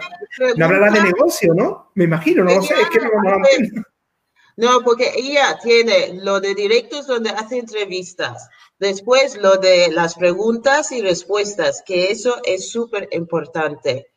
[0.58, 1.90] No hablará de negocio, ¿no?
[1.96, 3.82] Me imagino, no lo sé, es que no, no lo entiendo.
[4.58, 8.50] No, porque ella tiene lo de directos donde hace entrevistas.
[8.80, 14.08] Después lo de las preguntas y respuestas, que eso es súper importante.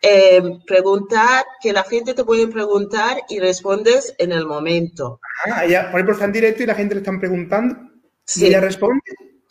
[0.00, 5.20] Eh, preguntar, que la gente te puede preguntar y respondes en el momento.
[5.46, 7.76] Ah, ella, por ejemplo, está en directo y la gente le están preguntando.
[8.24, 8.44] Sí.
[8.44, 9.00] ¿Y ella responde?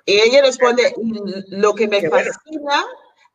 [0.06, 0.94] Y ella responde.
[1.50, 2.86] Lo que me fascina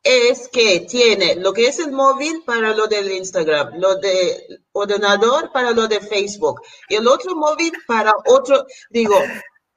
[0.03, 5.53] es que tiene lo que es el móvil para lo del Instagram, lo de ordenador
[5.53, 8.67] para lo de Facebook y el otro móvil para otro.
[8.91, 9.17] Digo.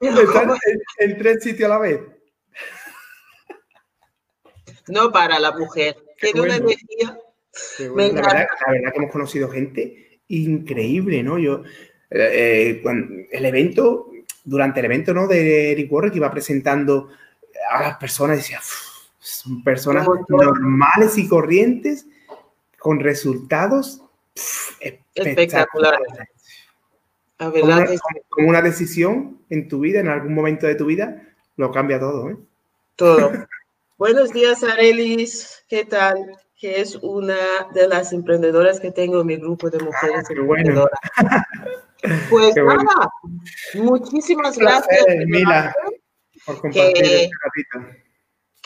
[0.00, 2.00] en, tres sitios a la vez.
[4.88, 5.96] No para la mujer.
[6.20, 7.18] Tiene una energía
[7.78, 8.46] la, verdad,
[8.92, 11.38] que hemos conocido gente increíble, ¿no?
[11.38, 11.62] Yo,
[12.10, 14.10] eh, eh, el evento,
[14.44, 15.26] durante el evento, ¿no?
[15.26, 17.08] De Eric Warren que iba presentando
[17.70, 18.60] a las personas, decía,
[19.26, 22.06] Son personas normales y corrientes
[22.78, 24.00] con resultados
[25.16, 26.06] espectaculares.
[27.36, 31.24] como, una, decisión en tu vida, en algún momento de tu vida,
[31.56, 32.30] lo cambia todo.
[32.30, 32.36] ¿eh?
[32.94, 33.32] Todo.
[33.98, 35.64] Buenos días, Arelis.
[35.68, 36.14] ¿Qué tal?
[36.56, 37.34] Que es una
[37.74, 41.00] de las emprendedoras que tengo en mi grupo de mujeres ah, emprendedoras.
[42.30, 43.10] Pues nada,
[43.74, 45.04] muchísimas gracias.
[45.26, 45.74] Mila,
[46.44, 48.05] por compartir que, este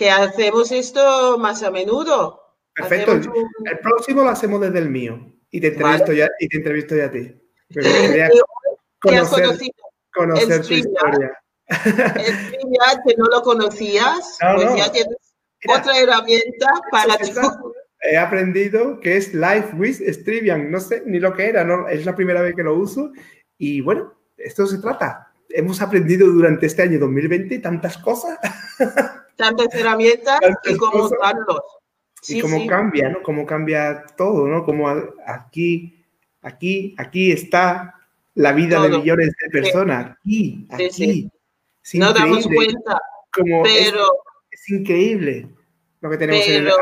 [0.00, 2.56] que hacemos esto más a menudo.
[2.74, 3.12] Perfecto.
[3.12, 7.04] El próximo lo hacemos desde el mío y te entrevisto, ya, y te entrevisto ya
[7.04, 7.38] a ti.
[9.02, 9.50] conocer,
[10.10, 11.38] conocer tu historia.
[11.66, 15.18] El que no lo conocías, pues ya tienes
[15.68, 17.32] otra herramienta para ti.
[18.00, 20.70] He aprendido que es Life with Strivian.
[20.70, 23.12] No sé ni lo que era, no, es la primera vez que lo uso.
[23.58, 25.30] Y bueno, esto se trata.
[25.50, 28.38] Hemos aprendido durante este año 2020 tantas cosas.
[29.40, 31.62] Tantas herramientas y cómo usarlos.
[32.28, 33.22] y cómo cambia, ¿no?
[33.22, 34.64] Cómo cambia todo, ¿no?
[34.64, 34.88] Como
[35.26, 36.04] aquí,
[36.42, 37.94] aquí, aquí está
[38.34, 40.16] la vida de millones de personas.
[40.18, 41.30] Aquí, aquí.
[41.94, 43.00] no damos cuenta.
[43.32, 44.06] Como pero,
[44.50, 45.48] es, increíble
[46.00, 46.72] lo que tenemos en el,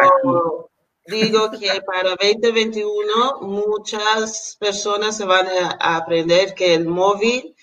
[1.08, 7.54] digo que para 2021 muchas personas se van a, aprender que el móvil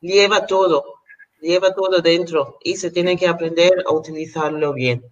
[0.00, 1.01] lleva todo,
[1.42, 5.04] lleva todo dentro y se tiene que aprender a utilizarlo bien.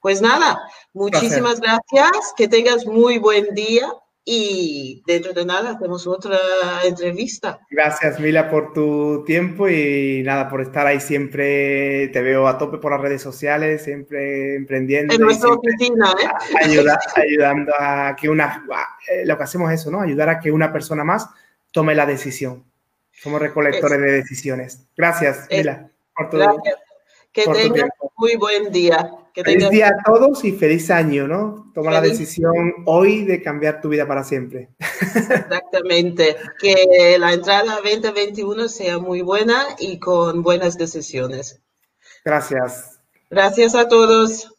[0.00, 0.58] Pues nada,
[0.92, 3.92] muchísimas gracias, que tengas muy buen día
[4.28, 6.36] y dentro de nada hacemos otra
[6.84, 7.60] entrevista.
[7.70, 12.08] Gracias, Mila, por tu tiempo y nada, por estar ahí siempre.
[12.08, 15.14] Te veo a tope por las redes sociales, siempre emprendiendo.
[15.14, 16.66] En nuestra oficina, ¿eh?
[17.14, 18.64] ayudando a que una.
[19.08, 20.00] Eh, lo que hacemos es eso, ¿no?
[20.00, 21.28] Ayudar a que una persona más
[21.70, 22.64] tome la decisión.
[23.22, 24.86] Somos recolectores de decisiones.
[24.96, 26.36] Gracias, Mila, por tu.
[26.38, 26.76] Gracias.
[27.32, 29.10] Que tengas muy buen día.
[29.34, 31.70] feliz día a todos y feliz año, ¿no?
[31.74, 34.70] Toma la decisión hoy de cambiar tu vida para siempre.
[34.80, 36.36] Exactamente.
[36.58, 41.60] Que la entrada 2021 sea muy buena y con buenas decisiones.
[42.24, 43.00] Gracias.
[43.28, 44.55] Gracias a todos.